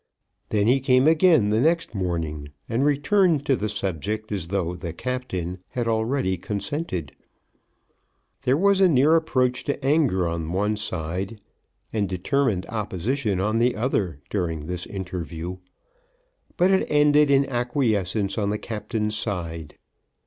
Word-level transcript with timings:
Then 0.49 0.65
he 0.65 0.79
came 0.79 1.05
again 1.05 1.49
the 1.51 1.61
next 1.61 1.93
morning, 1.93 2.49
and 2.67 2.83
returned 2.83 3.45
to 3.45 3.55
the 3.55 3.69
subject 3.69 4.31
as 4.31 4.47
though 4.47 4.75
"the 4.75 4.93
Captain" 4.93 5.59
had 5.67 5.87
already 5.87 6.37
consented. 6.37 7.11
There 8.41 8.57
was 8.57 8.81
a 8.81 8.89
near 8.89 9.15
approach 9.15 9.63
to 9.65 9.85
anger 9.85 10.27
on 10.27 10.51
one 10.53 10.75
side 10.75 11.39
and 11.93 12.09
determined 12.09 12.65
opposition 12.65 13.39
on 13.39 13.59
the 13.59 13.75
other 13.75 14.17
during 14.31 14.65
this 14.65 14.87
interview, 14.87 15.57
but 16.57 16.71
it 16.71 16.87
ended 16.89 17.29
in 17.29 17.47
acquiescence 17.47 18.39
on 18.39 18.49
the 18.49 18.57
Captain's 18.57 19.15
side. 19.15 19.77